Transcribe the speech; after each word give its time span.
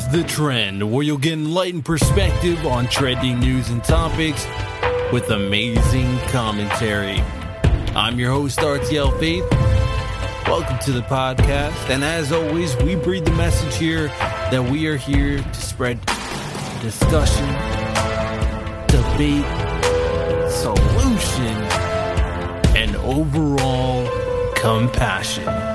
is 0.00 0.08
The 0.08 0.24
Trend, 0.24 0.92
where 0.92 1.02
you'll 1.02 1.18
get 1.18 1.34
enlightened 1.34 1.84
perspective 1.84 2.64
on 2.66 2.86
trending 2.88 3.40
news 3.40 3.70
and 3.70 3.82
topics 3.82 4.46
with 5.12 5.30
amazing 5.30 6.18
commentary. 6.28 7.20
I'm 7.94 8.18
your 8.18 8.30
host, 8.30 8.58
RTL 8.60 9.18
Faith. 9.18 9.44
Welcome 10.46 10.78
to 10.80 10.92
the 10.92 11.02
podcast. 11.02 11.88
And 11.88 12.04
as 12.04 12.32
always, 12.32 12.76
we 12.76 12.94
breathe 12.94 13.24
the 13.24 13.32
message 13.32 13.76
here 13.76 14.08
that 14.08 14.62
we 14.70 14.86
are 14.86 14.96
here 14.96 15.38
to 15.38 15.54
spread 15.54 16.00
discussion, 16.80 17.46
debate, 18.86 19.46
solution, 20.50 21.56
and 22.76 22.96
overall 22.96 24.08
compassion. 24.54 25.69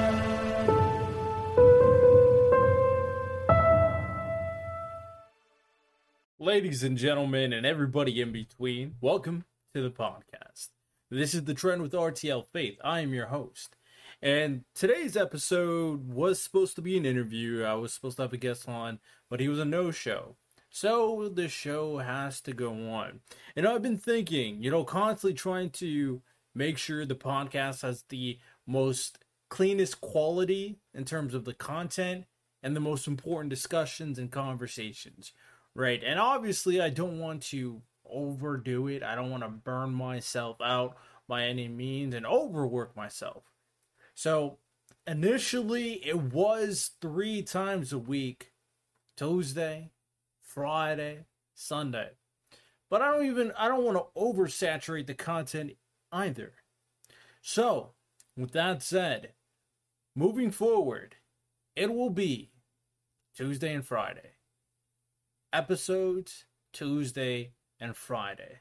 Ladies 6.46 6.84
and 6.84 6.96
gentlemen, 6.96 7.54
and 7.54 7.66
everybody 7.66 8.22
in 8.22 8.32
between, 8.32 8.98
welcome 9.02 9.46
to 9.74 9.82
the 9.82 9.90
podcast. 9.90 10.68
This 11.10 11.34
is 11.34 11.46
The 11.46 11.56
Trend 11.56 11.82
with 11.82 11.94
RTL 11.94 12.46
Faith. 12.54 12.78
I 12.84 13.00
am 13.00 13.16
your 13.16 13.26
host. 13.26 13.78
And 14.22 14.64
today's 14.76 15.18
episode 15.18 16.08
was 16.08 16.40
supposed 16.40 16.76
to 16.76 16.84
be 16.84 16.98
an 16.98 17.06
interview. 17.06 17.64
I 17.64 17.74
was 17.74 17.94
supposed 17.94 18.18
to 18.18 18.22
have 18.22 18.34
a 18.34 18.38
guest 18.38 18.70
on, 18.70 19.00
but 19.28 19.40
he 19.40 19.48
was 19.48 19.58
a 19.58 19.66
no 19.66 19.90
show. 19.90 20.36
So 20.70 21.30
the 21.30 21.50
show 21.50 21.98
has 21.98 22.42
to 22.42 22.54
go 22.54 22.92
on. 22.92 23.22
And 23.56 23.68
I've 23.68 23.82
been 23.82 23.98
thinking, 23.98 24.62
you 24.62 24.70
know, 24.70 24.84
constantly 24.84 25.34
trying 25.34 25.72
to 25.72 26.22
make 26.54 26.78
sure 26.78 27.08
the 27.08 27.16
podcast 27.16 27.82
has 27.82 28.04
the 28.10 28.38
most 28.68 29.18
cleanest 29.50 30.00
quality 30.00 30.78
in 30.94 31.06
terms 31.06 31.34
of 31.34 31.44
the 31.46 31.56
content 31.56 32.26
and 32.62 32.76
the 32.76 32.80
most 32.80 33.08
important 33.08 33.50
discussions 33.50 34.20
and 34.20 34.32
conversations. 34.32 35.34
Right. 35.76 36.02
And 36.04 36.20
obviously, 36.20 36.80
I 36.80 36.90
don't 36.90 37.20
want 37.20 37.44
to 37.44 37.82
overdo 38.10 38.88
it. 38.88 39.04
I 39.04 39.14
don't 39.16 39.30
want 39.30 39.44
to 39.44 39.50
burn 39.50 39.94
myself 39.94 40.58
out 40.62 40.96
by 41.28 41.44
any 41.44 41.68
means 41.68 42.14
and 42.14 42.26
overwork 42.26 42.96
myself. 42.96 43.44
So 44.14 44.60
initially, 45.06 46.06
it 46.06 46.18
was 46.18 46.92
three 47.02 47.42
times 47.42 47.92
a 47.92 48.00
week 48.00 48.54
Tuesday, 49.18 49.92
Friday, 50.42 51.26
Sunday. 51.54 52.12
But 52.90 53.02
I 53.02 53.12
don't 53.12 53.26
even, 53.26 53.52
I 53.58 53.68
don't 53.68 53.84
want 53.84 53.98
to 53.98 54.20
oversaturate 54.20 55.08
the 55.08 55.14
content 55.14 55.74
either. 56.12 56.54
So, 57.42 57.92
with 58.38 58.52
that 58.52 58.82
said, 58.82 59.34
moving 60.16 60.52
forward, 60.52 61.16
it 61.76 61.94
will 61.94 62.10
be 62.10 62.52
Tuesday 63.36 63.74
and 63.74 63.86
Friday 63.86 64.35
episodes 65.56 66.44
Tuesday 66.74 67.54
and 67.80 67.96
Friday. 67.96 68.60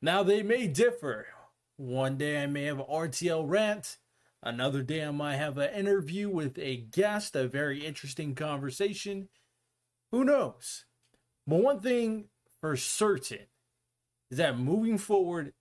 Now 0.00 0.22
they 0.22 0.42
may 0.42 0.66
differ. 0.66 1.26
One 1.76 2.16
day 2.16 2.42
I 2.42 2.46
may 2.46 2.64
have 2.64 2.78
an 2.78 2.86
RTL 2.90 3.44
rant. 3.46 3.98
Another 4.42 4.82
day 4.82 5.04
I 5.04 5.10
might 5.10 5.36
have 5.36 5.58
an 5.58 5.74
interview 5.74 6.30
with 6.30 6.58
a 6.58 6.76
guest, 6.76 7.36
a 7.36 7.46
very 7.46 7.84
interesting 7.84 8.34
conversation. 8.34 9.28
Who 10.10 10.24
knows? 10.24 10.86
But 11.46 11.62
one 11.62 11.80
thing 11.80 12.28
for 12.58 12.74
certain 12.74 13.46
is 14.30 14.38
that 14.38 14.58
moving 14.58 14.96
forward, 14.96 15.52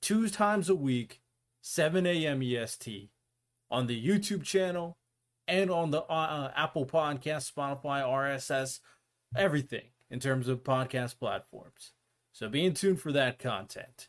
two 0.00 0.30
times 0.30 0.70
a 0.70 0.74
week, 0.74 1.20
7 1.60 2.06
a.m. 2.06 2.42
EST, 2.42 3.10
on 3.70 3.86
the 3.86 4.02
YouTube 4.02 4.44
channel 4.44 4.96
and 5.46 5.70
on 5.70 5.90
the 5.90 6.02
uh, 6.04 6.14
uh 6.14 6.52
Apple 6.56 6.86
Podcast, 6.86 7.52
Spotify, 7.52 8.02
RSS, 8.02 8.80
everything 9.36 9.90
in 10.10 10.20
terms 10.20 10.48
of 10.48 10.64
podcast 10.64 11.18
platforms. 11.18 11.92
So 12.32 12.48
be 12.48 12.64
in 12.64 12.74
tune 12.74 12.96
for 12.96 13.12
that 13.12 13.38
content. 13.38 14.08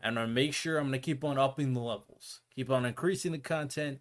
And 0.00 0.18
I'm 0.18 0.24
gonna 0.26 0.34
make 0.34 0.54
sure 0.54 0.78
I'm 0.78 0.86
gonna 0.86 0.98
keep 0.98 1.24
on 1.24 1.38
upping 1.38 1.74
the 1.74 1.80
levels, 1.80 2.40
keep 2.54 2.70
on 2.70 2.86
increasing 2.86 3.32
the 3.32 3.38
content, 3.38 4.00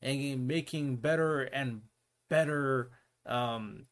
and 0.00 0.46
making 0.46 0.96
better 0.96 1.42
and 1.42 1.82
better 2.28 2.90
um, 3.26 3.86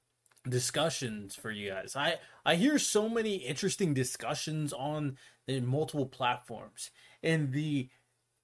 discussions 0.48 1.34
for 1.34 1.50
you 1.50 1.70
guys. 1.70 1.96
I 1.96 2.16
I 2.44 2.54
hear 2.54 2.78
so 2.78 3.08
many 3.08 3.36
interesting 3.36 3.92
discussions 3.92 4.72
on 4.72 5.16
the 5.46 5.60
multiple 5.60 6.06
platforms 6.06 6.90
and 7.22 7.52
the 7.52 7.88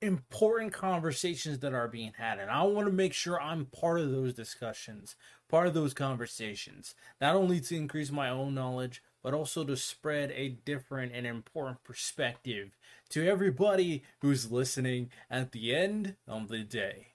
important 0.04 0.72
conversations 0.72 1.58
that 1.60 1.74
are 1.74 1.88
being 1.88 2.12
had 2.16 2.38
and 2.38 2.50
I 2.50 2.62
want 2.62 2.86
to 2.86 2.92
make 2.92 3.12
sure 3.12 3.40
I'm 3.40 3.66
part 3.66 4.00
of 4.00 4.10
those 4.10 4.34
discussions 4.34 5.16
part 5.54 5.66
of 5.68 5.74
those 5.74 5.94
conversations, 5.94 6.96
not 7.20 7.36
only 7.36 7.60
to 7.60 7.76
increase 7.76 8.10
my 8.10 8.28
own 8.28 8.54
knowledge, 8.54 9.00
but 9.22 9.34
also 9.34 9.62
to 9.64 9.76
spread 9.76 10.32
a 10.32 10.48
different 10.48 11.12
and 11.14 11.26
important 11.26 11.82
perspective 11.84 12.76
to 13.10 13.24
everybody 13.24 14.02
who's 14.20 14.50
listening 14.50 15.10
at 15.30 15.52
the 15.52 15.74
end 15.74 16.16
of 16.26 16.48
the 16.48 16.64
day. 16.64 17.08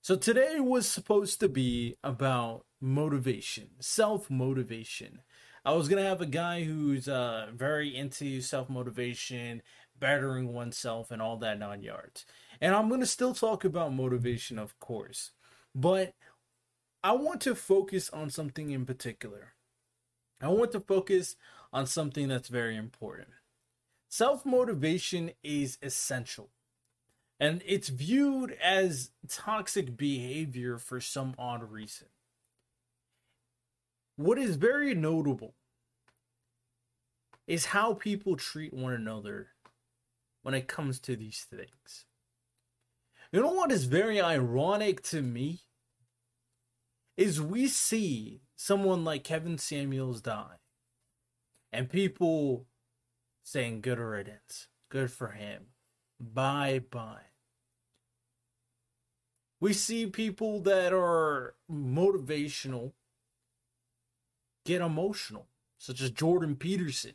So 0.00 0.16
today 0.16 0.58
was 0.58 0.88
supposed 0.88 1.38
to 1.38 1.48
be 1.48 1.94
about 2.02 2.64
motivation, 2.80 3.68
self 3.78 4.28
motivation. 4.28 5.20
I 5.64 5.74
was 5.74 5.88
gonna 5.88 6.02
have 6.02 6.20
a 6.20 6.26
guy 6.26 6.64
who's 6.64 7.06
uh, 7.06 7.46
very 7.54 7.94
into 7.94 8.40
self 8.40 8.68
motivation, 8.68 9.62
bettering 10.02 10.52
oneself, 10.52 11.12
and 11.12 11.22
all 11.22 11.36
that 11.36 11.60
nine 11.60 11.80
yards. 11.80 12.26
And 12.60 12.74
I'm 12.74 12.88
gonna 12.88 13.06
still 13.06 13.32
talk 13.32 13.64
about 13.64 13.94
motivation, 13.94 14.58
of 14.58 14.76
course. 14.80 15.30
But 15.76 16.14
I 17.04 17.12
want 17.12 17.40
to 17.42 17.54
focus 17.54 18.10
on 18.10 18.28
something 18.28 18.70
in 18.70 18.84
particular. 18.84 19.54
I 20.40 20.48
want 20.48 20.72
to 20.72 20.80
focus 20.80 21.36
on 21.72 21.86
something 21.86 22.26
that's 22.26 22.48
very 22.48 22.76
important. 22.76 23.28
Self 24.08 24.44
motivation 24.44 25.30
is 25.44 25.78
essential, 25.80 26.50
and 27.38 27.62
it's 27.64 27.88
viewed 27.88 28.56
as 28.60 29.12
toxic 29.28 29.96
behavior 29.96 30.78
for 30.78 31.00
some 31.00 31.36
odd 31.38 31.70
reason. 31.70 32.08
What 34.16 34.36
is 34.36 34.56
very 34.56 34.96
notable 34.96 35.54
is 37.46 37.66
how 37.66 37.94
people 37.94 38.36
treat 38.36 38.74
one 38.74 38.92
another 38.92 39.48
when 40.42 40.54
it 40.54 40.68
comes 40.68 40.98
to 41.00 41.16
these 41.16 41.46
things. 41.48 42.04
You 43.30 43.40
know 43.40 43.52
what 43.52 43.72
is 43.72 43.84
very 43.84 44.20
ironic 44.20 45.02
to 45.04 45.22
me? 45.22 45.60
is 47.16 47.40
we 47.40 47.68
see 47.68 48.40
someone 48.56 49.04
like 49.04 49.24
Kevin 49.24 49.58
Samuels 49.58 50.20
die, 50.20 50.56
and 51.72 51.90
people 51.90 52.66
saying 53.42 53.80
good 53.80 53.98
riddance, 53.98 54.68
good 54.88 55.10
for 55.10 55.28
him, 55.28 55.66
bye 56.18 56.80
bye. 56.90 57.26
We 59.60 59.72
see 59.72 60.06
people 60.06 60.60
that 60.60 60.92
are 60.92 61.54
motivational 61.70 62.92
get 64.64 64.80
emotional, 64.80 65.46
such 65.78 66.00
as 66.00 66.10
Jordan 66.10 66.56
Peterson, 66.56 67.12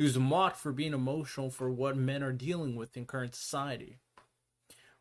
who's 0.00 0.18
mocked 0.18 0.56
for 0.56 0.72
being 0.72 0.94
emotional 0.94 1.50
for 1.50 1.70
what 1.70 1.94
men 1.94 2.22
are 2.22 2.32
dealing 2.32 2.74
with 2.74 2.96
in 2.96 3.04
current 3.04 3.34
society. 3.34 3.98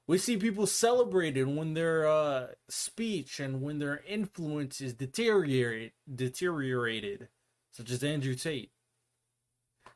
We 0.05 0.17
see 0.17 0.35
people 0.35 0.67
celebrated 0.67 1.47
when 1.47 1.73
their 1.73 2.05
uh, 2.05 2.47
speech 2.67 3.39
and 3.39 3.61
when 3.61 3.79
their 3.79 4.01
influence 4.05 4.81
is 4.81 4.93
deteriorated, 4.93 5.93
deteriorated, 6.13 7.29
such 7.71 7.91
as 7.91 8.03
Andrew 8.03 8.35
Tate. 8.35 8.73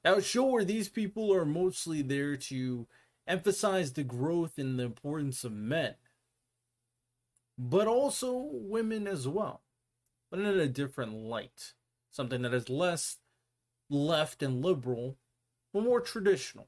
Now, 0.05 0.21
sure, 0.21 0.63
these 0.63 0.87
people 0.87 1.33
are 1.35 1.43
mostly 1.43 2.01
there 2.01 2.37
to 2.37 2.87
emphasize 3.27 3.91
the 3.91 4.05
growth 4.05 4.57
and 4.57 4.79
the 4.79 4.85
importance 4.85 5.43
of 5.43 5.51
men, 5.51 5.95
but 7.57 7.87
also 7.87 8.51
women 8.53 9.05
as 9.05 9.27
well, 9.27 9.63
but 10.31 10.39
in 10.39 10.45
a 10.45 10.67
different 10.69 11.13
light. 11.13 11.73
Something 12.09 12.43
that 12.43 12.53
is 12.53 12.69
less 12.69 13.17
left 13.93 14.41
and 14.41 14.63
liberal, 14.63 15.17
but 15.71 15.83
more 15.83 16.01
traditional, 16.01 16.67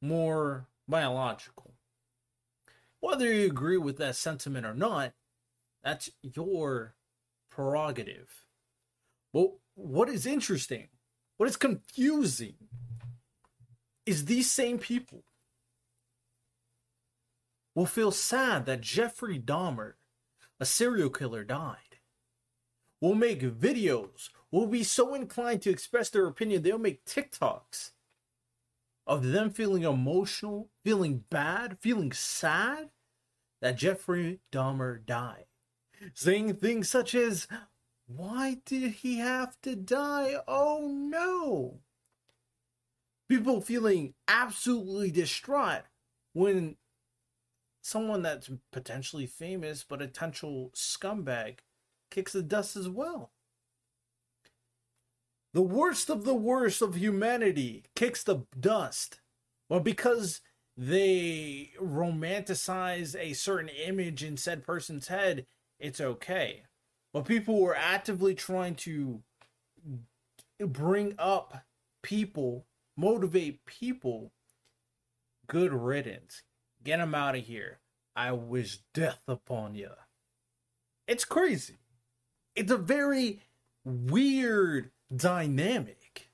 more 0.00 0.68
biological. 0.88 1.74
Whether 3.00 3.32
you 3.32 3.46
agree 3.46 3.76
with 3.76 3.98
that 3.98 4.16
sentiment 4.16 4.64
or 4.64 4.74
not, 4.74 5.12
that's 5.82 6.10
your 6.22 6.94
prerogative. 7.50 8.46
But 9.32 9.50
what 9.74 10.08
is 10.08 10.24
interesting, 10.24 10.88
what 11.36 11.48
is 11.48 11.56
confusing, 11.56 12.54
is 14.06 14.24
these 14.24 14.50
same 14.50 14.78
people 14.78 15.24
will 17.74 17.86
feel 17.86 18.12
sad 18.12 18.66
that 18.66 18.80
Jeffrey 18.80 19.38
Dahmer, 19.38 19.94
a 20.60 20.64
serial 20.64 21.10
killer, 21.10 21.42
died. 21.44 21.78
Will 23.00 23.14
make 23.14 23.40
videos, 23.40 24.30
will 24.54 24.66
be 24.68 24.84
so 24.84 25.14
inclined 25.14 25.62
to 25.62 25.70
express 25.70 26.08
their 26.10 26.28
opinion, 26.28 26.62
they'll 26.62 26.78
make 26.78 27.04
TikToks 27.04 27.90
of 29.04 29.26
them 29.26 29.50
feeling 29.50 29.82
emotional, 29.82 30.70
feeling 30.84 31.24
bad, 31.28 31.76
feeling 31.80 32.12
sad 32.12 32.90
that 33.60 33.76
Jeffrey 33.76 34.38
Dahmer 34.52 35.04
died. 35.04 35.46
Saying 36.14 36.54
things 36.54 36.88
such 36.88 37.16
as, 37.16 37.48
Why 38.06 38.58
did 38.64 38.92
he 38.92 39.18
have 39.18 39.60
to 39.62 39.74
die? 39.74 40.36
Oh 40.46 40.88
no! 40.88 41.80
People 43.28 43.60
feeling 43.60 44.14
absolutely 44.28 45.10
distraught 45.10 45.82
when 46.32 46.76
someone 47.82 48.22
that's 48.22 48.50
potentially 48.70 49.26
famous 49.26 49.82
but 49.82 50.00
a 50.00 50.06
potential 50.06 50.70
scumbag 50.76 51.58
kicks 52.10 52.32
the 52.32 52.42
dust 52.42 52.76
as 52.76 52.88
well. 52.88 53.32
The 55.54 55.62
worst 55.62 56.10
of 56.10 56.24
the 56.24 56.34
worst 56.34 56.82
of 56.82 56.96
humanity 56.96 57.84
kicks 57.94 58.24
the 58.24 58.44
dust. 58.58 59.20
Well, 59.68 59.78
because 59.78 60.40
they 60.76 61.70
romanticize 61.80 63.16
a 63.16 63.34
certain 63.34 63.68
image 63.68 64.24
in 64.24 64.36
said 64.36 64.64
person's 64.64 65.06
head, 65.06 65.46
it's 65.78 66.00
okay. 66.00 66.64
But 67.12 67.24
people 67.24 67.60
were 67.60 67.76
actively 67.76 68.34
trying 68.34 68.74
to 68.76 69.22
bring 70.58 71.14
up 71.20 71.62
people, 72.02 72.66
motivate 72.96 73.64
people, 73.64 74.32
good 75.46 75.72
riddance. 75.72 76.42
Get 76.82 76.98
them 76.98 77.14
out 77.14 77.36
of 77.36 77.44
here. 77.44 77.78
I 78.16 78.32
wish 78.32 78.78
death 78.92 79.20
upon 79.28 79.76
you. 79.76 79.90
It's 81.06 81.24
crazy. 81.24 81.78
It's 82.56 82.72
a 82.72 82.76
very 82.76 83.40
weird 83.84 84.90
dynamic. 85.14 86.30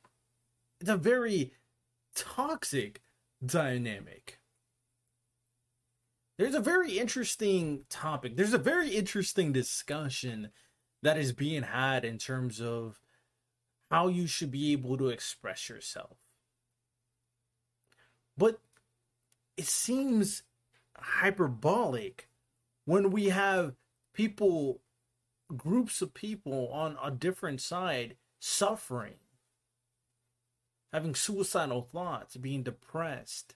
It's 0.81 0.91
a 0.91 0.97
very 0.97 1.53
toxic 2.15 3.03
dynamic. 3.45 4.39
There's 6.39 6.55
a 6.55 6.61
very 6.61 6.99
interesting 6.99 7.85
topic. 7.91 8.37
There's 8.37 8.55
a 8.55 8.59
very 8.59 8.91
interesting 8.91 9.53
discussion 9.53 10.51
that 11.03 11.19
is 11.19 11.33
being 11.33 11.63
had 11.63 12.05
in 12.05 12.19
terms 12.19 12.61
of 12.61 13.01
how 13.91 14.09
you 14.09 14.27
should 14.27 14.51
be 14.51 14.73
able 14.73 14.97
to 14.97 15.09
express 15.09 15.69
yourself. 15.69 16.17
But 18.39 18.61
it 19.57 19.67
seems 19.67 20.45
hyperbolic 20.97 22.29
when 22.87 23.11
we 23.11 23.27
have 23.27 23.75
people, 24.15 24.81
groups 25.55 26.01
of 26.01 26.15
people 26.15 26.69
on 26.73 26.97
a 27.03 27.11
different 27.11 27.61
side 27.61 28.17
suffering, 28.41 29.19
having 30.93 31.15
suicidal 31.15 31.83
thoughts, 31.83 32.37
being 32.37 32.65
depressed, 32.65 33.55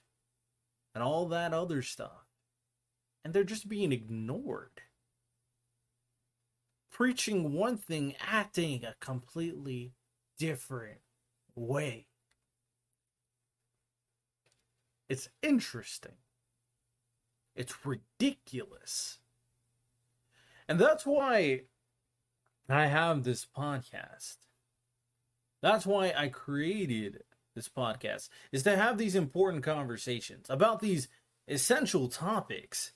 and 0.93 1.03
all 1.03 1.27
that 1.27 1.53
other 1.53 1.81
stuff. 1.81 2.25
And 3.23 3.33
they're 3.33 3.43
just 3.43 3.67
being 3.67 3.91
ignored. 3.91 4.81
Preaching 6.91 7.51
one 7.53 7.75
thing, 7.75 8.15
acting 8.25 8.85
a 8.85 8.95
completely 9.01 9.93
different 10.37 10.99
way. 11.55 12.07
It's 15.09 15.27
interesting. 15.41 16.13
It's 17.55 17.85
ridiculous. 17.85 19.19
And 20.67 20.79
that's 20.79 21.05
why 21.05 21.63
I 22.69 22.85
have 22.87 23.23
this 23.23 23.45
podcast. 23.45 24.37
That's 25.65 25.87
why 25.87 26.13
I 26.15 26.27
created 26.27 27.23
this 27.55 27.67
podcast 27.67 28.29
is 28.51 28.61
to 28.61 28.75
have 28.75 28.99
these 28.99 29.15
important 29.15 29.63
conversations 29.63 30.45
about 30.47 30.79
these 30.79 31.07
essential 31.47 32.07
topics. 32.07 32.91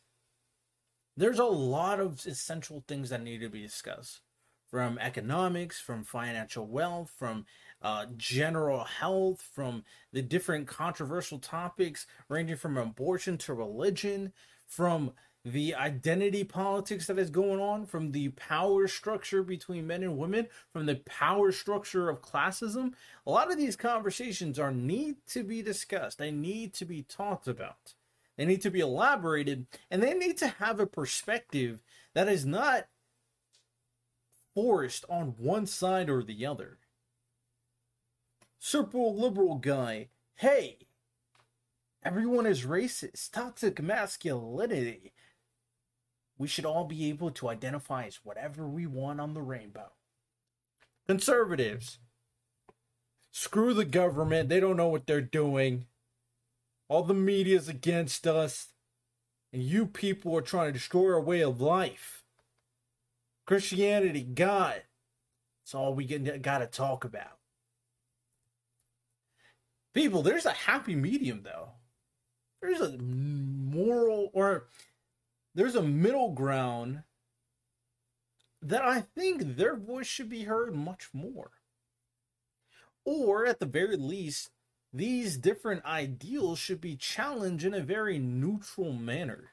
There's 1.18 1.40
a 1.40 1.46
lot 1.46 2.00
of 2.00 2.24
essential 2.28 2.84
things 2.88 3.10
that 3.10 3.24
need 3.24 3.40
to 3.40 3.50
be 3.50 3.64
discussed 3.64 4.22
from 4.70 5.00
economics, 5.00 5.82
from 5.82 6.04
financial 6.04 6.68
wealth, 6.68 7.12
from 7.18 7.48
uh, 7.82 8.06
general 8.18 8.84
health, 8.84 9.50
from 9.52 9.84
the 10.14 10.22
different 10.22 10.68
controversial 10.68 11.40
topics 11.40 12.06
ranging 12.28 12.58
from 12.58 12.78
abortion 12.78 13.40
to 13.40 13.56
religion, 13.56 14.32
from 14.68 15.14
the 15.46 15.74
identity 15.74 16.44
politics 16.44 17.08
that 17.08 17.18
is 17.18 17.30
going 17.30 17.62
on, 17.62 17.86
from 17.86 18.12
the 18.12 18.30
power 18.30 18.88
structure 18.88 19.42
between 19.42 19.88
men 19.88 20.04
and 20.04 20.18
women, 20.18 20.48
from 20.74 20.86
the 20.86 20.96
power 21.06 21.52
structure 21.52 22.10
of 22.10 22.22
classism. 22.22 22.94
A 23.26 23.32
lot 23.32 23.50
of 23.50 23.58
these 23.58 23.76
conversations 23.76 24.60
are 24.60 24.72
need 24.72 25.16
to 25.28 25.44
be 25.44 25.62
discussed. 25.62 26.18
They 26.18 26.32
need 26.32 26.74
to 26.74 26.86
be 26.86 27.04
talked 27.04 27.48
about. 27.48 27.94
They 28.38 28.46
need 28.46 28.62
to 28.62 28.72
be 28.72 28.80
elaborated, 28.80 29.68
and 29.90 30.04
they 30.04 30.14
need 30.14 30.38
to 30.40 30.48
have 30.48 30.80
a 30.80 30.86
perspective 30.86 31.80
that 32.14 32.28
is 32.28 32.46
not 32.46 32.88
forced 34.54 35.06
on 35.10 35.36
one 35.38 35.66
side 35.66 36.10
or 36.10 36.24
the 36.24 36.46
other. 36.46 36.80
Super 38.58 38.98
liberal 38.98 39.56
guy, 39.56 40.10
hey, 40.36 40.80
everyone 42.04 42.46
is 42.46 42.66
racist, 42.66 43.32
toxic 43.32 43.82
masculinity. 43.82 45.14
We 46.40 46.48
should 46.48 46.66
all 46.66 46.86
be 46.86 47.10
able 47.10 47.32
to 47.32 47.50
identify 47.50 48.06
as 48.06 48.22
whatever 48.24 48.66
we 48.66 48.88
want 48.88 49.20
on 49.20 49.34
the 49.34 49.42
rainbow. 49.42 49.92
Conservatives, 51.06 52.00
screw 53.30 53.74
the 53.74 53.86
government, 53.86 54.48
they 54.48 54.62
don't 54.62 54.78
know 54.78 54.88
what 54.88 55.06
they're 55.06 55.22
doing. 55.22 55.86
All 56.88 57.04
the 57.04 57.14
media's 57.14 57.68
against 57.68 58.26
us, 58.26 58.70
and 59.52 59.62
you 59.62 59.86
people 59.86 60.36
are 60.38 60.42
trying 60.42 60.68
to 60.68 60.80
destroy 60.80 61.14
our 61.14 61.22
way 61.22 61.42
of 61.42 61.60
life. 61.60 62.24
Christianity, 63.46 64.24
God, 64.24 64.84
it's 65.64 65.76
all 65.76 65.94
we 65.94 66.06
got 66.06 66.60
to 66.60 66.68
talk 66.68 67.04
about. 67.04 67.38
People, 69.94 70.22
there's 70.22 70.46
a 70.46 70.52
happy 70.52 70.96
medium 70.96 71.42
though. 71.44 71.72
There's 72.62 72.80
a 72.82 72.98
moral 72.98 74.30
or 74.34 74.68
there's 75.56 75.76
a 75.76 75.82
middle 75.82 76.32
ground 76.32 77.04
that 78.62 78.82
I 78.82 79.02
think 79.02 79.56
their 79.56 79.76
voice 79.76 80.08
should 80.08 80.30
be 80.30 80.44
heard 80.44 80.76
much 80.76 81.10
more. 81.14 81.52
Or 83.06 83.46
at 83.46 83.60
the 83.60 83.66
very 83.66 83.96
least, 83.96 84.52
these 84.94 85.38
different 85.38 85.86
ideals 85.86 86.60
should 86.60 86.82
be 86.82 86.96
challenged 86.96 87.66
in 87.66 87.74
a 87.74 87.82
very 87.82 88.20
neutral 88.20 88.92
manner. 88.92 89.52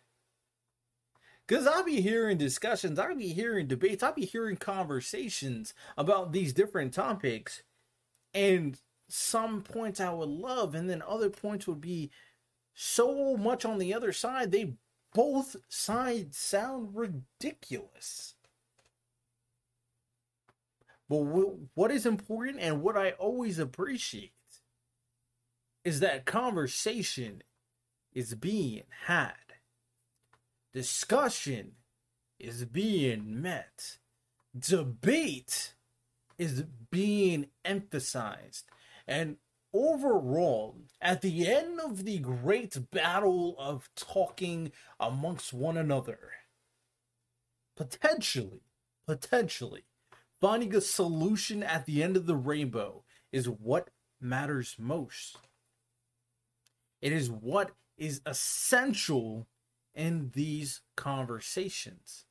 Because 1.46 1.66
I'll 1.66 1.84
be 1.84 2.00
hearing 2.00 2.38
discussions, 2.38 2.98
I'll 2.98 3.14
be 3.14 3.28
hearing 3.28 3.68
debates, 3.68 4.02
I'll 4.02 4.12
be 4.12 4.24
hearing 4.24 4.56
conversations 4.56 5.74
about 5.96 6.32
these 6.32 6.52
different 6.52 6.92
topics. 6.92 7.62
And 8.34 8.80
some 9.08 9.62
points 9.62 10.00
I 10.00 10.12
would 10.12 10.28
love, 10.28 10.74
and 10.74 10.90
then 10.90 11.02
other 11.06 11.30
points 11.30 11.68
would 11.68 11.80
be 11.80 12.10
so 12.74 13.36
much 13.36 13.64
on 13.64 13.78
the 13.78 13.94
other 13.94 14.12
side, 14.12 14.50
they 14.50 14.74
both 15.16 15.56
sides 15.70 16.36
sound 16.36 16.94
ridiculous. 16.94 18.34
But 21.08 21.22
what 21.72 21.90
is 21.90 22.04
important 22.04 22.58
and 22.60 22.82
what 22.82 22.98
I 22.98 23.12
always 23.12 23.58
appreciate 23.58 24.34
is 25.86 26.00
that 26.00 26.26
conversation 26.26 27.42
is 28.12 28.34
being 28.34 28.82
had, 29.06 29.32
discussion 30.74 31.76
is 32.38 32.66
being 32.66 33.40
met, 33.40 33.96
debate 34.58 35.72
is 36.36 36.64
being 36.90 37.46
emphasized. 37.64 38.66
And 39.08 39.38
overall, 39.76 40.76
at 41.00 41.22
the 41.22 41.46
end 41.46 41.80
of 41.80 42.04
the 42.04 42.18
great 42.18 42.90
battle 42.90 43.56
of 43.58 43.88
talking 43.94 44.72
amongst 44.98 45.52
one 45.52 45.76
another, 45.76 46.18
potentially, 47.76 48.62
potentially, 49.06 49.84
finding 50.40 50.74
a 50.74 50.80
solution 50.80 51.62
at 51.62 51.86
the 51.86 52.02
end 52.02 52.16
of 52.16 52.26
the 52.26 52.36
rainbow 52.36 53.02
is 53.32 53.48
what 53.48 53.90
matters 54.20 54.76
most. 54.78 55.38
It 57.02 57.12
is 57.12 57.30
what 57.30 57.72
is 57.98 58.20
essential 58.26 59.46
in 59.94 60.30
these 60.34 60.82
conversations. 60.96 62.24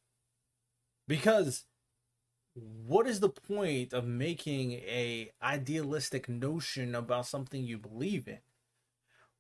Because 1.08 1.66
what 2.56 3.06
is 3.06 3.20
the 3.20 3.30
point 3.30 3.94
of 3.94 4.06
making 4.06 4.72
a 4.74 5.32
idealistic 5.44 6.30
notion 6.30 6.96
about 6.96 7.28
something 7.28 7.64
you 7.64 7.78
believe 7.78 8.28
in? 8.28 8.40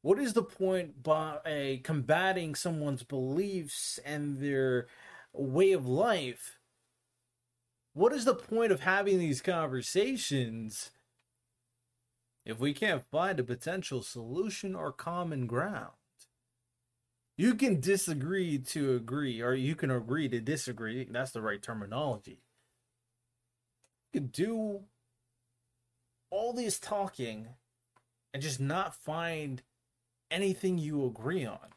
What 0.02 0.20
is 0.20 0.34
the 0.34 0.44
point 0.44 1.02
by 1.02 1.80
combating 1.84 2.56
someone's 2.56 3.04
beliefs 3.04 4.00
and 4.06 4.40
their 4.40 4.88
way 5.34 5.72
of 5.72 5.88
life? 5.88 6.58
What 7.94 8.12
is 8.12 8.26
the 8.26 8.36
point 8.36 8.74
of 8.74 8.82
having 8.82 9.18
these 9.18 9.42
conversations 9.42 10.92
if 12.46 12.60
we 12.60 12.74
can't 12.74 13.10
find 13.10 13.40
a 13.40 13.44
potential 13.44 14.04
solution 14.04 14.76
or 14.76 14.92
common 14.92 15.48
ground? 15.48 15.94
You 17.38 17.56
can 17.56 17.80
disagree 17.80 18.58
to 18.60 18.96
agree 18.96 19.42
or 19.42 19.54
you 19.54 19.76
can 19.76 19.90
agree 19.90 20.28
to 20.30 20.42
disagree. 20.42 21.08
That's 21.10 21.32
the 21.32 21.42
right 21.42 21.62
terminology 21.62 22.45
could 24.16 24.32
do 24.32 24.80
all 26.30 26.54
this 26.54 26.80
talking 26.80 27.50
and 28.34 28.42
just 28.42 28.62
not 28.62 28.96
find 28.96 29.62
anything 30.32 30.78
you 30.78 31.06
agree 31.06 31.46
on. 31.46 31.74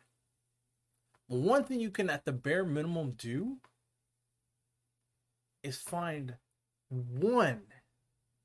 One 1.26 1.64
thing 1.64 1.80
you 1.80 1.90
can, 1.90 2.08
at 2.08 2.24
the 2.24 2.32
bare 2.32 2.64
minimum, 2.64 3.14
do 3.18 3.56
is 5.64 5.78
find 5.78 6.36
one, 6.88 7.62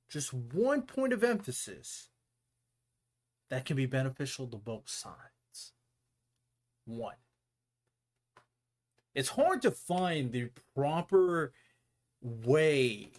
just 0.10 0.34
one 0.34 0.82
point 0.82 1.14
of 1.14 1.24
emphasis 1.24 2.10
that 3.52 3.64
can 3.64 3.76
be 3.76 3.86
beneficial 3.86 4.48
to 4.48 4.58
both 4.58 4.90
sides. 4.90 5.74
One. 6.86 7.18
It's 9.14 9.30
hard 9.30 9.62
to 9.62 9.70
find 9.70 10.32
the 10.32 10.50
proper 10.74 11.54
way 12.24 13.12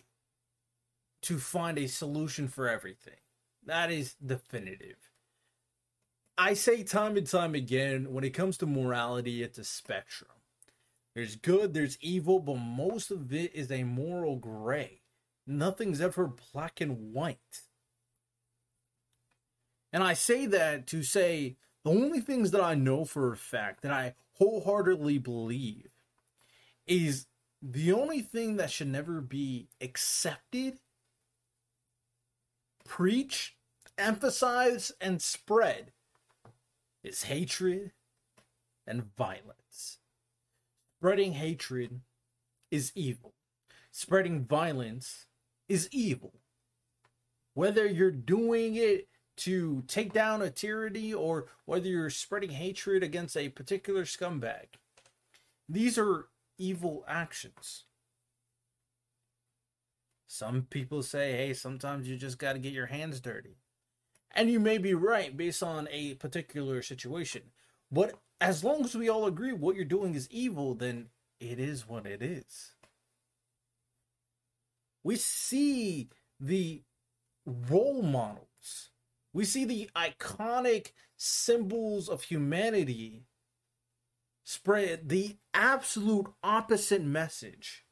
to 1.25 1.39
find 1.39 1.79
a 1.79 1.87
solution 1.87 2.49
for 2.49 2.69
everything. 2.69 3.19
That 3.67 3.91
is 3.91 4.15
definitive. 4.25 4.97
I 6.37 6.55
say 6.55 6.83
time 6.83 7.17
and 7.17 7.27
time 7.27 7.55
again 7.55 8.13
when 8.13 8.25
it 8.25 8.35
comes 8.35 8.57
to 8.59 8.67
morality, 8.67 9.43
it's 9.43 9.59
a 9.59 9.65
spectrum. 9.65 10.31
There's 11.15 11.37
good, 11.37 11.75
there's 11.75 11.99
evil, 12.01 12.41
but 12.41 12.57
most 12.57 13.11
of 13.11 13.33
it 13.33 13.55
is 13.55 13.71
a 13.71 13.85
moral 13.85 14.37
gray. 14.37 15.03
Nothing's 15.47 16.01
ever 16.01 16.33
black 16.53 16.81
and 16.81 17.13
white. 17.13 17.39
And 19.93 20.03
I 20.03 20.15
say 20.15 20.47
that 20.47 20.89
to 20.89 21.05
say 21.05 21.57
the 21.85 21.91
only 21.91 22.21
things 22.21 22.51
that 22.51 22.63
I 22.63 22.75
know 22.75 23.05
for 23.05 23.33
a 23.33 23.37
fact 23.37 23.83
that 23.83 23.93
I 23.93 24.15
wholeheartedly 24.41 25.19
believe 25.19 25.91
is 26.87 27.27
the 27.63 27.93
only 27.93 28.21
thing 28.21 28.57
that 28.57 28.71
should 28.71 28.89
never 28.89 29.21
be 29.21 29.69
accepted, 29.81 30.81
preached, 32.85 33.55
emphasize, 33.99 34.93
and 35.01 35.21
spread 35.21 35.93
is 37.03 37.25
hatred 37.25 37.93
and 38.87 39.15
violence. 39.17 39.99
Spreading 40.99 41.33
hatred 41.35 42.01
is 42.71 42.93
evil. 42.95 43.35
Spreading 43.91 44.45
violence 44.45 45.27
is 45.69 45.89
evil. 45.93 46.35
Whether 47.55 47.87
you're 47.87 48.11
doing 48.11 48.75
it 48.77 49.09
to 49.37 49.83
take 49.87 50.13
down 50.13 50.43
a 50.43 50.51
tyranny 50.51 51.13
or 51.13 51.47
whether 51.67 51.89
you're 51.89 52.11
spreading 52.11 52.51
hatred 52.51 53.03
against 53.03 53.37
a 53.37 53.49
particular 53.49 54.05
scumbag, 54.05 54.67
these 55.69 55.99
are 55.99 56.29
evil 56.59 57.05
actions. 57.07 57.85
Some 60.35 60.63
people 60.69 61.05
say, 61.05 61.31
hey, 61.37 61.55
sometimes 61.55 62.09
you 62.09 62.17
just 62.17 62.39
got 62.39 62.55
to 62.55 62.59
get 62.59 62.73
your 62.73 62.87
hands 62.87 63.21
dirty. 63.21 63.61
And 64.33 64.51
you 64.51 64.59
may 64.59 64.79
be 64.79 64.93
right 64.93 65.37
based 65.37 65.63
on 65.63 65.87
a 65.93 66.15
particular 66.15 66.83
situation. 66.83 67.43
But 67.89 68.15
as 68.41 68.65
long 68.65 68.85
as 68.85 68.97
we 68.97 69.09
all 69.09 69.27
agree 69.27 69.53
what 69.53 69.77
you're 69.77 69.85
doing 69.85 70.17
is 70.17 70.29
evil, 70.33 70.75
then 70.75 71.11
it 71.39 71.61
is 71.61 71.89
what 71.89 72.05
it 72.05 72.21
is. 72.21 72.73
We 75.05 75.15
see 75.15 76.09
the 76.41 76.83
role 77.47 78.03
models, 78.03 78.91
we 79.33 79.45
see 79.45 79.65
the 79.65 79.89
iconic 79.95 80.91
symbols 81.17 82.09
of 82.09 82.25
humanity 82.25 83.23
spread 84.43 85.11
the 85.11 85.37
absolute 85.55 86.27
opposite 86.43 87.05
message 87.05 87.84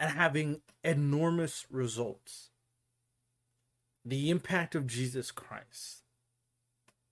and 0.00 0.10
having 0.12 0.62
enormous 0.82 1.66
results 1.70 2.48
the 4.02 4.30
impact 4.30 4.74
of 4.74 4.86
Jesus 4.86 5.30
Christ. 5.30 6.02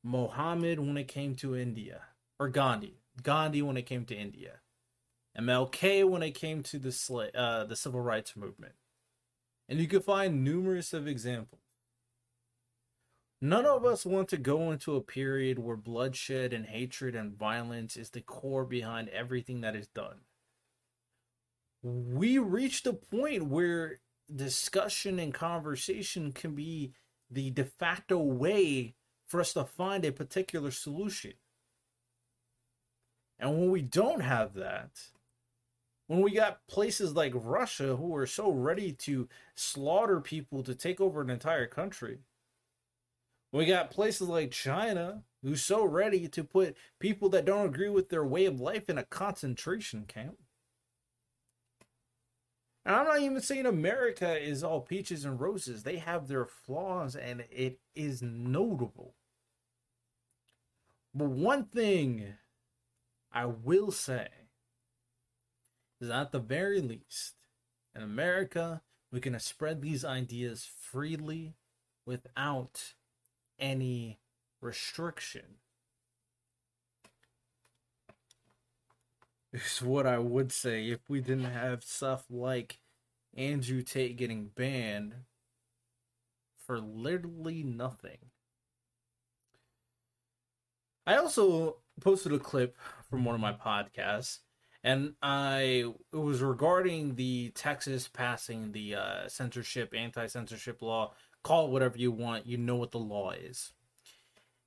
Mohammed 0.02 0.80
when 0.80 0.96
it 0.96 1.06
came 1.06 1.34
to 1.36 1.54
India, 1.54 2.02
or 2.40 2.48
Gandhi, 2.48 3.02
Gandhi 3.22 3.60
when 3.60 3.76
it 3.76 3.84
came 3.84 4.06
to 4.06 4.16
India, 4.16 4.60
MLK 5.38 6.08
when 6.08 6.22
it 6.22 6.30
came 6.30 6.62
to 6.62 6.78
the 6.78 7.30
uh, 7.34 7.64
the 7.64 7.76
civil 7.76 8.00
rights 8.00 8.36
movement, 8.36 8.72
and 9.68 9.78
you 9.78 9.86
can 9.86 10.00
find 10.00 10.42
numerous 10.42 10.94
of 10.94 11.06
examples. 11.06 11.60
None 13.40 13.66
of 13.66 13.84
us 13.84 14.06
want 14.06 14.28
to 14.28 14.36
go 14.36 14.72
into 14.72 14.96
a 14.96 15.02
period 15.02 15.58
where 15.58 15.76
bloodshed 15.76 16.52
and 16.52 16.66
hatred 16.66 17.14
and 17.14 17.36
violence 17.36 17.96
is 17.96 18.10
the 18.10 18.20
core 18.20 18.64
behind 18.64 19.10
everything 19.10 19.60
that 19.60 19.76
is 19.76 19.86
done. 19.88 20.20
We 21.82 22.38
reached 22.38 22.86
a 22.86 22.92
point 22.92 23.46
where 23.46 24.00
discussion 24.34 25.18
and 25.18 25.32
conversation 25.32 26.32
can 26.32 26.54
be 26.54 26.92
the 27.30 27.50
de 27.50 27.64
facto 27.64 28.18
way 28.18 28.94
for 29.26 29.40
us 29.40 29.52
to 29.52 29.64
find 29.64 30.04
a 30.04 30.12
particular 30.12 30.70
solution. 30.70 31.34
And 33.38 33.58
when 33.58 33.70
we 33.70 33.82
don't 33.82 34.20
have 34.20 34.54
that, 34.54 34.90
when 36.08 36.22
we 36.22 36.32
got 36.32 36.66
places 36.66 37.14
like 37.14 37.32
Russia 37.34 37.96
who 37.96 38.16
are 38.16 38.26
so 38.26 38.50
ready 38.50 38.92
to 38.92 39.28
slaughter 39.54 40.20
people 40.20 40.62
to 40.62 40.74
take 40.74 41.00
over 41.00 41.20
an 41.20 41.30
entire 41.30 41.66
country, 41.66 42.18
we 43.52 43.66
got 43.66 43.90
places 43.90 44.28
like 44.28 44.50
China 44.50 45.22
who's 45.42 45.62
so 45.62 45.84
ready 45.84 46.26
to 46.28 46.42
put 46.42 46.76
people 46.98 47.28
that 47.28 47.44
don't 47.44 47.66
agree 47.66 47.88
with 47.88 48.08
their 48.08 48.24
way 48.24 48.46
of 48.46 48.60
life 48.60 48.90
in 48.90 48.98
a 48.98 49.04
concentration 49.04 50.04
camp. 50.08 50.38
And 52.88 52.96
I'm 52.96 53.04
not 53.04 53.20
even 53.20 53.42
saying 53.42 53.66
America 53.66 54.42
is 54.42 54.64
all 54.64 54.80
peaches 54.80 55.26
and 55.26 55.38
roses. 55.38 55.82
They 55.82 55.98
have 55.98 56.26
their 56.26 56.46
flaws 56.46 57.14
and 57.14 57.44
it 57.50 57.80
is 57.94 58.22
notable. 58.22 59.12
But 61.14 61.28
one 61.28 61.66
thing 61.66 62.36
I 63.30 63.44
will 63.44 63.90
say 63.90 64.28
is 66.00 66.08
at 66.08 66.32
the 66.32 66.38
very 66.38 66.80
least, 66.80 67.34
in 67.94 68.00
America, 68.00 68.80
we 69.12 69.20
can 69.20 69.38
spread 69.38 69.82
these 69.82 70.02
ideas 70.02 70.66
freely 70.80 71.56
without 72.06 72.94
any 73.58 74.18
restriction. 74.62 75.56
Is 79.52 79.82
what 79.82 80.06
I 80.06 80.18
would 80.18 80.52
say 80.52 80.88
if 80.88 81.00
we 81.08 81.20
didn't 81.20 81.50
have 81.50 81.84
stuff 81.84 82.24
like 82.30 82.78
Andrew 83.36 83.82
Tate 83.82 84.16
getting 84.16 84.50
banned 84.54 85.14
for 86.66 86.80
literally 86.80 87.62
nothing. 87.62 88.18
I 91.06 91.16
also 91.16 91.76
posted 92.00 92.32
a 92.32 92.38
clip 92.38 92.76
from 93.08 93.24
one 93.24 93.34
of 93.34 93.40
my 93.40 93.52
podcasts, 93.54 94.40
and 94.84 95.14
I 95.22 95.90
it 96.12 96.16
was 96.16 96.42
regarding 96.42 97.14
the 97.14 97.50
Texas 97.54 98.08
passing 98.08 98.72
the 98.72 98.96
uh, 98.96 99.28
censorship, 99.28 99.94
anti-censorship 99.96 100.82
law. 100.82 101.12
Call 101.42 101.66
it 101.66 101.70
whatever 101.70 101.96
you 101.96 102.12
want. 102.12 102.46
You 102.46 102.58
know 102.58 102.76
what 102.76 102.90
the 102.90 102.98
law 102.98 103.30
is, 103.30 103.72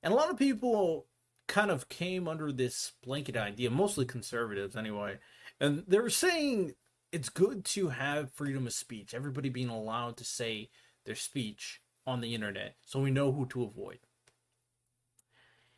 and 0.01 0.11
a 0.11 0.15
lot 0.15 0.31
of 0.31 0.39
people 0.39 1.05
kind 1.51 1.69
of 1.69 1.89
came 1.89 2.29
under 2.29 2.49
this 2.51 2.93
blanket 3.03 3.35
idea, 3.35 3.69
mostly 3.69 4.05
conservatives 4.05 4.75
anyway, 4.75 5.19
and 5.59 5.83
they 5.85 5.99
were 5.99 6.09
saying 6.09 6.73
it's 7.11 7.27
good 7.27 7.65
to 7.65 7.89
have 7.89 8.31
freedom 8.31 8.65
of 8.65 8.73
speech, 8.73 9.13
everybody 9.13 9.49
being 9.49 9.67
allowed 9.67 10.15
to 10.15 10.23
say 10.23 10.69
their 11.05 11.13
speech 11.13 11.81
on 12.07 12.21
the 12.21 12.33
internet, 12.33 12.77
so 12.85 13.01
we 13.01 13.11
know 13.11 13.33
who 13.33 13.45
to 13.47 13.63
avoid. 13.63 13.99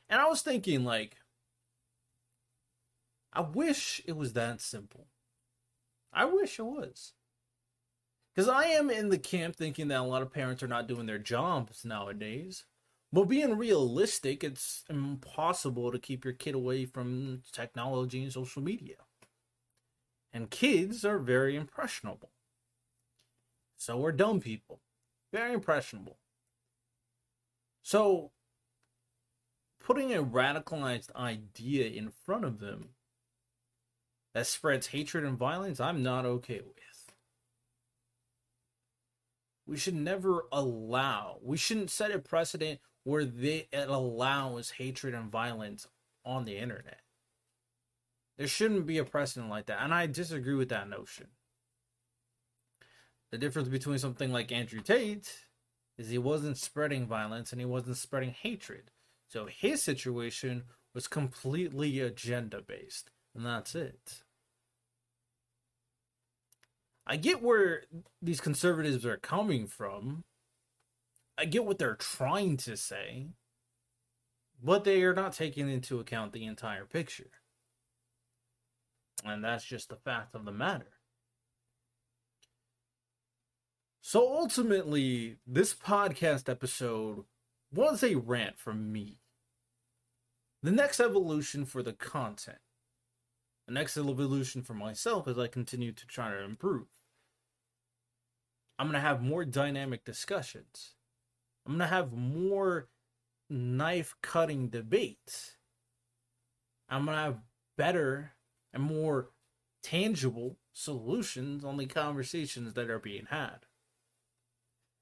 And 0.08 0.22
I 0.22 0.28
was 0.28 0.44
thinking, 0.44 0.86
like, 0.86 1.18
I 3.34 3.42
wish 3.42 4.00
it 4.06 4.16
was 4.16 4.34
that 4.34 4.62
simple. 4.62 5.08
I 6.14 6.26
wish 6.26 6.60
it 6.60 6.66
was. 6.66 7.14
Because 8.34 8.48
I 8.48 8.66
am 8.66 8.92
in 8.92 9.10
the 9.10 9.18
camp 9.18 9.56
thinking 9.56 9.88
that 9.88 10.02
a 10.02 10.04
lot 10.04 10.22
of 10.22 10.32
parents 10.32 10.62
are 10.62 10.68
not 10.68 10.88
doing 10.88 11.08
their 11.08 11.18
jobs 11.18 11.84
nowadays. 11.84 12.66
But 13.14 13.26
being 13.26 13.56
realistic, 13.60 14.44
it's 14.44 14.84
impossible 14.90 15.92
to 15.92 16.00
keep 16.00 16.26
your 16.26 16.34
kid 16.34 16.56
away 16.56 16.86
from 16.86 17.44
technology 17.52 18.24
and 18.24 18.34
social 18.34 18.64
media. 18.64 18.96
And 20.34 20.50
kids 20.50 21.06
are 21.06 21.20
very 21.20 21.56
impressionable. 21.56 22.32
So 23.78 24.04
are 24.04 24.12
dumb 24.12 24.40
people. 24.40 24.82
Very 25.32 25.54
impressionable. 25.54 26.18
So, 27.84 28.32
putting 29.80 30.12
a 30.12 30.24
radicalized 30.24 31.16
idea 31.16 31.90
in 31.90 32.10
front 32.10 32.46
of 32.46 32.60
them 32.60 32.96
that 34.34 34.48
spreads 34.48 34.88
hatred 34.88 35.24
and 35.24 35.38
violence, 35.38 35.80
I'm 35.80 36.02
not 36.02 36.26
okay 36.26 36.62
with. 36.62 37.14
We 39.68 39.78
should 39.78 39.96
never 39.96 40.46
allow, 40.52 41.38
we 41.44 41.58
shouldn't 41.58 41.92
set 41.92 42.12
a 42.12 42.18
precedent 42.18 42.80
where 43.04 43.26
they, 43.26 43.68
it 43.72 43.90
allows 43.90 44.72
hatred 44.72 45.14
and 45.14 45.32
violence 45.32 45.88
on 46.26 46.46
the 46.46 46.58
internet. 46.58 47.02
There 48.38 48.48
shouldn't 48.48 48.86
be 48.86 48.98
a 48.98 49.04
precedent 49.04 49.50
like 49.50 49.68
that, 49.68 49.82
and 49.82 49.94
I 49.94 50.08
disagree 50.08 50.56
with 50.56 50.70
that 50.70 50.90
notion. 50.90 51.28
The 53.32 53.38
difference 53.38 53.68
between 53.68 53.98
something 53.98 54.32
like 54.32 54.52
Andrew 54.52 54.82
Tate 54.82 55.46
is 55.98 56.10
he 56.10 56.18
wasn't 56.18 56.58
spreading 56.58 57.06
violence 57.06 57.52
and 57.52 57.60
he 57.60 57.66
wasn't 57.66 57.98
spreading 57.98 58.32
hatred. 58.32 58.92
So 59.28 59.48
his 59.48 59.82
situation 59.82 60.64
was 60.94 61.08
completely 61.08 62.00
agenda 62.00 62.62
based, 62.62 63.10
and 63.36 63.46
that's 63.46 63.76
it. 63.76 64.24
I 67.06 67.18
get 67.18 67.42
where 67.42 67.84
these 68.22 68.40
conservatives 68.40 69.06
are 69.06 69.18
coming 69.18 69.68
from. 69.68 70.24
I 71.38 71.46
get 71.46 71.66
what 71.66 71.80
they're 71.80 71.96
trying 71.96 72.58
to 72.58 72.78
say, 72.78 73.28
but 74.64 74.84
they 74.84 75.02
are 75.04 75.16
not 75.16 75.34
taking 75.34 75.70
into 75.70 76.00
account 76.00 76.32
the 76.32 76.46
entire 76.46 76.86
picture. 76.86 77.32
And 79.26 79.44
that's 79.44 79.66
just 79.66 79.90
the 79.90 79.96
fact 79.96 80.36
of 80.36 80.46
the 80.46 80.52
matter. 80.52 80.94
So 84.02 84.36
ultimately, 84.36 85.38
this 85.48 85.74
podcast 85.74 86.50
episode 86.50 87.24
was 87.74 88.04
a 88.04 88.16
rant 88.16 88.60
from 88.60 88.92
me. 88.92 89.20
The 90.62 90.72
next 90.72 91.00
evolution 91.00 91.66
for 91.66 91.82
the 91.82 91.94
content, 91.94 92.60
the 93.66 93.74
next 93.74 93.98
evolution 93.98 94.62
for 94.62 94.74
myself 94.74 95.28
as 95.28 95.40
I 95.40 95.48
continue 95.48 95.94
to 95.94 96.06
try 96.06 96.32
to 96.32 96.44
improve. 96.44 96.88
I'm 98.78 98.88
going 98.88 99.02
to 99.02 99.08
have 99.08 99.22
more 99.22 99.46
dynamic 99.46 100.04
discussions. 100.04 100.96
I'm 101.66 101.80
to 101.80 101.88
have 101.88 102.12
more 102.12 102.90
knife 103.50 104.16
cutting 104.22 104.68
debates. 104.68 105.58
I'm 106.90 107.06
to 107.06 107.14
have 107.14 107.40
better 107.78 108.34
and 108.74 108.84
more 108.84 109.30
tangible 109.82 110.58
solutions 110.74 111.64
on 111.64 111.78
the 111.78 111.86
conversations 111.86 112.74
that 112.74 112.90
are 112.90 113.00
being 113.00 113.28
had. 113.30 113.66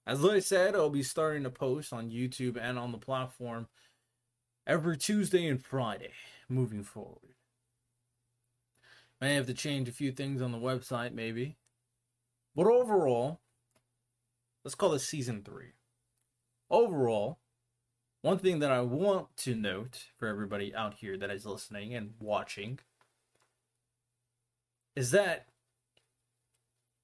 As 0.05 0.25
I 0.25 0.39
said, 0.39 0.75
I'll 0.75 0.89
be 0.89 1.03
starting 1.03 1.43
to 1.43 1.49
post 1.49 1.93
on 1.93 2.09
YouTube 2.09 2.57
and 2.59 2.77
on 2.77 2.91
the 2.91 2.97
platform 2.97 3.67
every 4.65 4.97
Tuesday 4.97 5.47
and 5.47 5.63
Friday 5.63 6.11
moving 6.49 6.83
forward. 6.83 7.35
May 9.19 9.35
have 9.35 9.45
to 9.47 9.53
change 9.53 9.87
a 9.87 9.93
few 9.93 10.11
things 10.11 10.41
on 10.41 10.51
the 10.51 10.57
website, 10.57 11.13
maybe. 11.13 11.57
But 12.55 12.65
overall, 12.65 13.39
let's 14.65 14.75
call 14.75 14.89
this 14.89 15.07
season 15.07 15.43
three. 15.43 15.73
Overall, 16.71 17.37
one 18.21 18.37
thing 18.37 18.59
that 18.59 18.71
I 18.71 18.79
want 18.79 19.35
to 19.39 19.53
note 19.55 20.05
for 20.17 20.29
everybody 20.29 20.73
out 20.73 20.93
here 20.95 21.17
that 21.17 21.29
is 21.29 21.45
listening 21.45 21.93
and 21.93 22.13
watching 22.17 22.79
is 24.95 25.11
that 25.11 25.47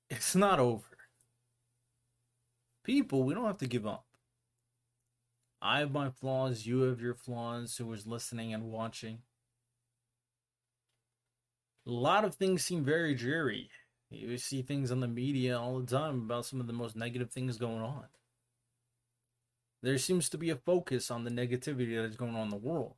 it's 0.09 0.36
not 0.36 0.59
over. 0.59 0.97
People, 2.86 3.24
we 3.24 3.33
don't 3.33 3.45
have 3.45 3.57
to 3.57 3.67
give 3.67 3.86
up. 3.86 4.05
I 5.62 5.79
have 5.79 5.91
my 5.91 6.12
flaws, 6.12 6.65
you 6.65 6.83
have 6.83 7.01
your 7.01 7.15
flaws, 7.15 7.75
who 7.75 7.91
is 7.91 8.07
listening 8.07 8.53
and 8.53 8.71
watching. 8.71 9.19
A 11.86 11.91
lot 11.91 12.24
of 12.24 12.36
things 12.36 12.63
seem 12.63 12.86
very 12.86 13.13
dreary. 13.13 13.69
You 14.09 14.38
see 14.38 14.62
things 14.62 14.91
on 14.93 15.01
the 15.01 15.07
media 15.09 15.59
all 15.59 15.79
the 15.81 15.86
time 15.86 16.19
about 16.19 16.45
some 16.45 16.62
of 16.62 16.67
the 16.67 16.74
most 16.74 16.95
negative 16.95 17.31
things 17.31 17.57
going 17.57 17.81
on. 17.81 18.05
There 19.84 19.98
seems 19.98 20.29
to 20.29 20.38
be 20.38 20.50
a 20.50 20.55
focus 20.55 21.12
on 21.12 21.24
the 21.24 21.29
negativity 21.29 21.96
that 21.96 22.05
is 22.05 22.15
going 22.15 22.36
on 22.36 22.43
in 22.43 22.50
the 22.50 22.55
world. 22.57 22.96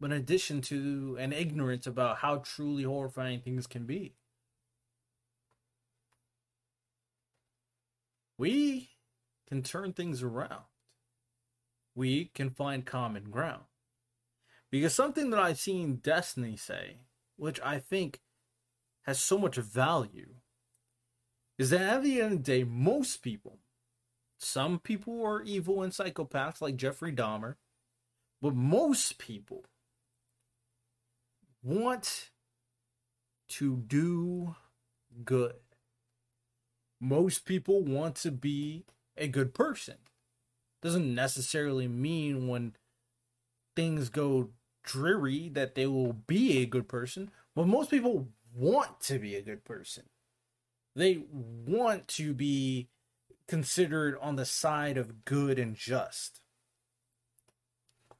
But 0.00 0.12
in 0.12 0.18
addition 0.18 0.60
to 0.62 1.16
an 1.18 1.32
ignorance 1.32 1.86
about 1.86 2.18
how 2.18 2.38
truly 2.38 2.82
horrifying 2.82 3.40
things 3.40 3.66
can 3.66 3.86
be. 3.86 4.14
We 8.38 8.90
can 9.48 9.62
turn 9.62 9.92
things 9.92 10.22
around. 10.22 10.64
We 11.94 12.26
can 12.34 12.50
find 12.50 12.84
common 12.84 13.30
ground. 13.30 13.64
Because 14.70 14.94
something 14.94 15.30
that 15.30 15.40
I've 15.40 15.58
seen 15.58 15.96
Destiny 15.96 16.56
say, 16.56 16.98
which 17.36 17.60
I 17.62 17.78
think 17.78 18.20
has 19.02 19.18
so 19.18 19.38
much 19.38 19.56
value 19.56 20.34
is 21.58 21.70
that 21.70 21.80
at 21.80 22.02
the 22.02 22.20
end 22.20 22.32
of 22.32 22.44
the 22.44 22.52
day, 22.52 22.64
most 22.64 23.22
people, 23.22 23.60
some 24.38 24.78
people 24.78 25.24
are 25.24 25.42
evil 25.42 25.82
and 25.82 25.92
psychopaths 25.92 26.60
like 26.60 26.76
Jeffrey 26.76 27.12
Dahmer, 27.12 27.54
but 28.42 28.54
most 28.54 29.18
people 29.18 29.64
want 31.62 32.30
to 33.48 33.76
do 33.76 34.56
good. 35.24 35.54
Most 37.00 37.44
people 37.44 37.82
want 37.82 38.16
to 38.16 38.30
be 38.30 38.84
a 39.16 39.28
good 39.28 39.54
person. 39.54 39.96
Doesn't 40.82 41.14
necessarily 41.14 41.88
mean 41.88 42.48
when 42.48 42.74
things 43.74 44.08
go 44.08 44.50
dreary 44.84 45.48
that 45.50 45.74
they 45.74 45.86
will 45.86 46.12
be 46.12 46.58
a 46.58 46.66
good 46.66 46.88
person, 46.88 47.30
but 47.54 47.66
most 47.66 47.90
people 47.90 48.28
want 48.54 49.00
to 49.00 49.18
be 49.18 49.34
a 49.34 49.42
good 49.42 49.64
person. 49.64 50.04
They 50.94 51.22
want 51.66 52.08
to 52.08 52.32
be 52.32 52.88
considered 53.46 54.16
on 54.20 54.36
the 54.36 54.44
side 54.44 54.96
of 54.96 55.24
good 55.24 55.58
and 55.58 55.74
just. 55.74 56.40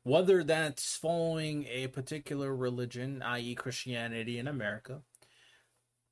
Whether 0.02 0.44
that's 0.44 0.96
following 0.96 1.66
a 1.66 1.88
particular 1.88 2.54
religion, 2.54 3.22
i.e., 3.22 3.54
Christianity 3.54 4.38
in 4.38 4.46
America, 4.46 5.02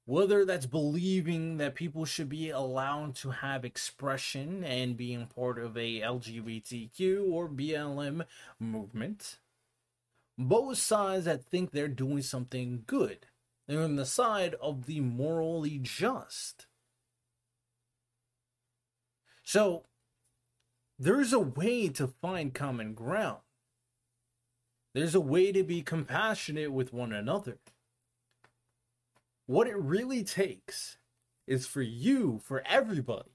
whether 0.05 0.44
that's 0.44 0.66
believing 0.66 1.59
that 1.59 1.74
people 1.74 2.05
should 2.05 2.29
be 2.29 2.50
allowed 2.50 3.14
to 3.16 3.31
have 3.31 3.64
expression 3.64 4.64
and 4.64 4.96
being 4.96 5.27
part 5.27 5.59
of 5.59 5.77
a 5.77 6.00
LGBTQ 6.00 7.31
or 7.31 7.48
BLM 7.48 8.27
movement, 8.59 9.38
both 10.37 10.79
sides 10.79 11.24
that 11.24 11.44
think 11.44 11.70
they're 11.70 11.88
doing 11.88 12.20
something 12.20 12.83
good 12.87 13.27
they're 13.66 13.83
on 13.83 13.96
the 13.96 14.07
side 14.07 14.55
of 14.61 14.87
the 14.87 15.00
morally 15.00 15.79
just. 15.79 16.66
So, 19.44 19.85
there's 20.98 21.33
a 21.33 21.38
way 21.38 21.88
to 21.88 22.09
find 22.09 22.52
common 22.54 22.94
ground. 22.94 23.38
There's 24.94 25.14
a 25.14 25.20
way 25.20 25.52
to 25.52 25.62
be 25.62 25.83
compassionate 25.83 26.72
with 26.72 26.92
one 26.92 27.12
another. 27.12 27.59
What 29.46 29.66
it 29.66 29.76
really 29.76 30.24
takes 30.24 30.96
is 31.46 31.66
for 31.66 31.83
you, 31.83 32.40
for 32.42 32.62
everybody, 32.66 33.30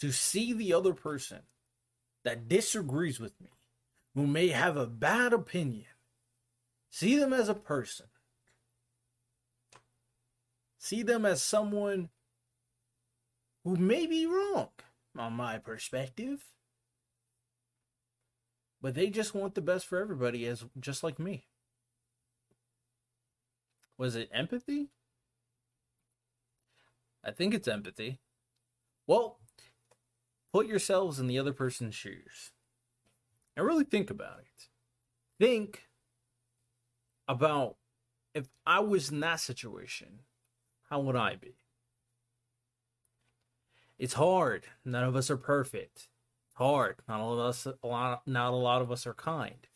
to 0.00 0.12
see 0.12 0.52
the 0.52 0.72
other 0.72 0.94
person 0.94 1.40
that 2.24 2.48
disagrees 2.48 3.18
with 3.18 3.38
me, 3.40 3.50
who 4.14 4.26
may 4.26 4.48
have 4.48 4.76
a 4.76 4.86
bad 4.86 5.32
opinion, 5.32 5.86
see 6.90 7.18
them 7.18 7.32
as 7.32 7.48
a 7.48 7.54
person 7.54 8.06
see 10.84 11.02
them 11.02 11.24
as 11.24 11.42
someone 11.42 12.10
who 13.64 13.74
may 13.76 14.06
be 14.06 14.26
wrong 14.26 14.68
on 15.16 15.32
my 15.34 15.58
perspective. 15.58 16.44
But 18.80 18.94
they 18.94 19.08
just 19.08 19.34
want 19.34 19.54
the 19.54 19.60
best 19.62 19.86
for 19.86 19.98
everybody 19.98 20.46
as 20.46 20.64
just 20.78 21.02
like 21.02 21.18
me. 21.18 21.46
Was 23.96 24.16
it 24.16 24.28
empathy? 24.32 24.90
I 27.24 27.30
think 27.30 27.54
it's 27.54 27.68
empathy. 27.68 28.20
Well, 29.06 29.38
put 30.52 30.66
yourselves 30.66 31.18
in 31.18 31.26
the 31.26 31.38
other 31.38 31.52
person's 31.52 31.94
shoes 31.94 32.50
and 33.56 33.64
really 33.64 33.84
think 33.84 34.10
about 34.10 34.40
it. 34.40 34.68
Think 35.38 35.88
about 37.26 37.76
if 38.34 38.48
I 38.66 38.80
was 38.80 39.10
in 39.10 39.20
that 39.20 39.40
situation 39.40 40.20
how 40.90 41.00
would 41.00 41.16
I 41.16 41.36
be? 41.36 41.56
It's 43.98 44.14
hard. 44.14 44.64
None 44.84 45.04
of 45.04 45.16
us 45.16 45.30
are 45.30 45.36
perfect. 45.36 46.08
Hard. 46.54 46.96
Not 47.08 47.20
all 47.20 47.34
of 47.34 47.38
us. 47.40 47.66
A 47.66 47.86
lot. 47.86 48.22
Not 48.26 48.52
a 48.52 48.56
lot 48.56 48.82
of 48.82 48.90
us 48.90 49.06
are 49.06 49.14
kind. 49.14 49.66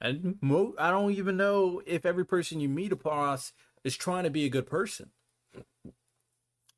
And 0.00 0.36
mo- 0.40 0.74
I 0.78 0.90
don't 0.90 1.12
even 1.12 1.36
know 1.36 1.80
if 1.86 2.04
every 2.04 2.26
person 2.26 2.60
you 2.60 2.68
meet 2.68 2.92
across 2.92 3.52
is 3.84 3.96
trying 3.96 4.24
to 4.24 4.30
be 4.30 4.44
a 4.44 4.50
good 4.50 4.66
person. 4.66 5.10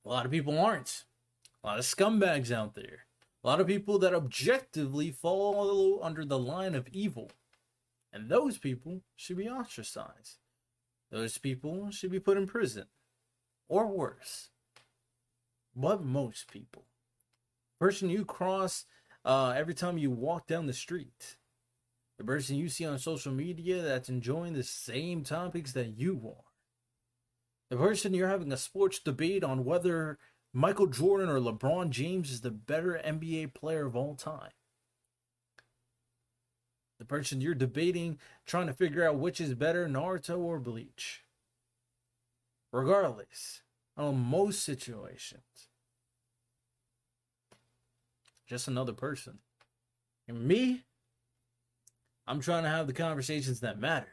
A 0.05 0.09
lot 0.09 0.25
of 0.25 0.31
people 0.31 0.59
aren't. 0.59 1.05
A 1.65 1.67
lot 1.67 1.79
of 1.79 1.85
scumbags 1.85 2.53
out 2.53 2.75
there. 2.75 3.07
A 3.43 3.47
lot 3.47 3.61
of 3.61 3.67
people 3.67 3.99
that 3.99 4.15
objectively 4.15 5.11
fall 5.11 6.01
under 6.03 6.25
the 6.25 6.39
line 6.39 6.75
of 6.75 6.89
evil. 6.89 7.31
And 8.13 8.29
those 8.29 8.59
people 8.59 9.03
should 9.17 9.37
be 9.37 9.49
ostracized. 9.49 10.39
Those 11.11 11.39
people 11.39 11.91
should 11.91 12.11
be 12.11 12.21
put 12.21 12.37
in 12.37 12.47
prison 12.47 12.87
or 13.69 13.87
worse. 13.87 14.51
But 15.77 16.03
most 16.03 16.51
people. 16.51 16.87
Person 17.79 18.09
you 18.09 18.25
cross 18.25 18.87
uh, 19.25 19.53
every 19.55 19.75
time 19.75 19.99
you 19.99 20.11
walk 20.11 20.47
down 20.47 20.67
the 20.67 20.73
street. 20.73 21.37
The 22.17 22.25
person 22.25 22.57
you 22.57 22.71
see 22.71 22.87
on 22.87 22.99
social 22.99 23.33
media 23.33 23.83
that's 23.83 24.09
enjoying 24.09 24.55
the 24.55 24.63
same 24.63 25.23
topics 25.23 25.73
that 25.73 25.99
you 25.99 26.23
are. 26.27 26.45
The 27.69 27.77
person 27.77 28.15
you're 28.15 28.29
having 28.29 28.53
a 28.53 28.57
sports 28.57 28.99
debate 28.99 29.45
on 29.45 29.67
whether 29.67 30.19
Michael 30.55 30.87
Jordan 30.87 31.29
or 31.29 31.39
LeBron 31.39 31.91
James 31.91 32.31
is 32.31 32.41
the 32.41 32.51
better 32.51 32.99
NBA 33.05 33.53
player 33.53 33.85
of 33.85 33.95
all 33.95 34.15
time. 34.15 34.53
The 36.99 37.05
person 37.05 37.43
you're 37.43 37.55
debating, 37.55 38.19
trying 38.47 38.69
to 38.69 38.73
figure 38.73 39.07
out 39.07 39.19
which 39.19 39.39
is 39.39 39.53
better, 39.53 39.87
Naruto 39.87 40.39
or 40.39 40.59
Bleach. 40.59 41.25
Regardless, 42.73 43.61
on 43.97 44.19
most 44.19 44.63
situations, 44.63 45.69
just 48.47 48.69
another 48.69 48.93
person. 48.93 49.39
And 50.29 50.47
me, 50.47 50.85
I'm 52.27 52.41
trying 52.41 52.65
to 52.65 52.69
have 52.69 52.87
the 52.87 52.93
conversations 52.93 53.61
that 53.61 53.79
matter. 53.79 54.09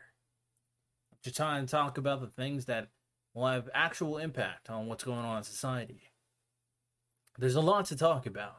To 1.24 1.32
try 1.32 1.58
and 1.58 1.70
talk 1.70 1.98
about 1.98 2.20
the 2.20 2.28
things 2.28 2.66
that 2.66 2.90
will 3.34 3.48
have 3.48 3.70
actual 3.74 4.18
impact 4.18 4.70
on 4.70 4.88
what's 4.88 5.06
going 5.06 5.20
on 5.20 5.38
in 5.38 5.44
society. 5.44 6.02
There's 7.38 7.56
a 7.56 7.62
lot 7.62 7.86
to 7.86 7.96
talk 7.96 8.26
about. 8.26 8.58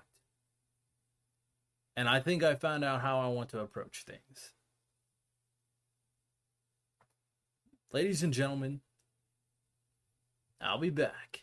And 1.97 2.09
I 2.09 2.21
think 2.21 2.43
I 2.43 2.55
found 2.55 2.85
out 2.85 3.03
how 3.03 3.21
I 3.21 3.29
want 3.29 3.51
to 3.51 3.61
approach 3.61 4.05
things. 4.05 4.53
Ladies 7.93 8.23
and 8.25 8.33
gentlemen, 8.33 8.81
I'll 10.65 10.79
be 10.79 10.89
back 10.91 11.43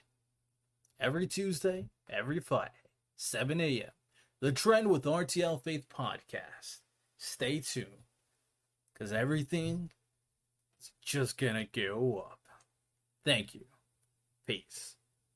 every 1.00 1.28
Tuesday, 1.28 1.90
every 2.10 2.40
Friday, 2.40 2.72
7 3.18 3.62
a.m. 3.62 3.92
The 4.40 4.52
Trend 4.52 4.90
with 4.90 5.04
RTL 5.04 5.62
Faith 5.62 5.88
podcast. 5.90 6.80
Stay 7.20 7.60
tuned 7.60 8.08
because 8.94 9.14
everything 9.14 9.92
is 10.80 10.92
just 11.04 11.38
going 11.38 11.54
to 11.54 11.66
go 11.66 12.26
up. 12.32 12.40
Thank 13.24 13.54
you. 13.54 13.66
Peace. 14.48 14.96